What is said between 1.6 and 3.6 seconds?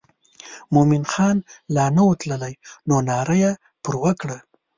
لا نه و تللی نو ناره یې